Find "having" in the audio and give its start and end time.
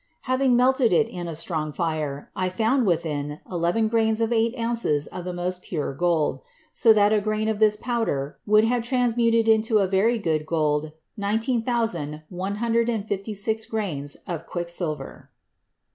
0.23-0.55